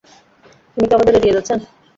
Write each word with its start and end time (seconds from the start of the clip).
উনি 0.77 0.85
কি 0.87 0.93
আমাদের 0.95 1.13
এড়িয়ে 1.17 1.35
যাচ্ছেন? 1.37 1.59